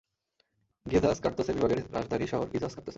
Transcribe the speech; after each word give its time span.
গ্ঝিস-কা-র্ত্সে 0.85 1.51
বিভাগের 1.57 1.79
রাজধানী 1.95 2.25
শহর 2.27 2.47
গ্ঝিস-কা-র্ত্সে। 2.51 2.89